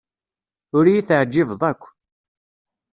Ur 0.77 0.85
iyi-teɛjibeḍ 0.87 1.61
akk. 1.71 1.81